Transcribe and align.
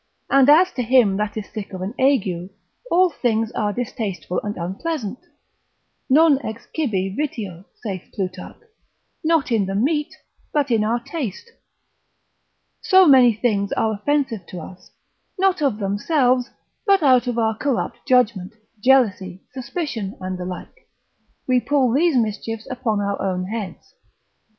And 0.31 0.49
as 0.49 0.71
to 0.71 0.81
him 0.81 1.17
that 1.17 1.37
is 1.37 1.45
sick 1.53 1.73
of 1.73 1.81
an 1.83 1.93
ague, 1.99 2.49
all 2.89 3.11
things 3.11 3.51
are 3.51 3.71
distasteful 3.71 4.41
and 4.43 4.57
unpleasant, 4.57 5.19
non 6.09 6.43
ex 6.43 6.67
cibi 6.75 7.15
vitio 7.15 7.65
saith 7.75 8.09
Plutarch, 8.11 8.57
not 9.23 9.51
in 9.51 9.67
the 9.67 9.75
meat, 9.75 10.11
but 10.51 10.71
in 10.71 10.83
our 10.83 10.99
taste: 11.03 11.51
so 12.81 13.05
many 13.05 13.31
things 13.31 13.71
are 13.73 13.93
offensive 13.93 14.47
to 14.47 14.59
us, 14.61 14.89
not 15.37 15.61
of 15.61 15.77
themselves, 15.77 16.49
but 16.87 17.03
out 17.03 17.27
of 17.27 17.37
our 17.37 17.55
corrupt 17.55 17.99
judgment, 18.07 18.55
jealousy, 18.83 19.43
suspicion, 19.53 20.17
and 20.19 20.35
the 20.35 20.45
like: 20.45 20.89
we 21.47 21.59
pull 21.59 21.91
these 21.93 22.15
mischiefs 22.17 22.67
upon 22.71 23.01
our 23.01 23.21
own 23.21 23.45
heads. 23.45 23.93